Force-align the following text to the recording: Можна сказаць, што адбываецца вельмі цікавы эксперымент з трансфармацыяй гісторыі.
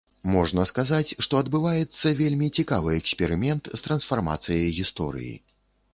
Можна 0.35 0.61
сказаць, 0.69 1.15
што 1.25 1.33
адбываецца 1.45 2.15
вельмі 2.21 2.47
цікавы 2.63 2.97
эксперымент 3.03 3.63
з 3.77 3.89
трансфармацыяй 3.89 4.71
гісторыі. 4.83 5.33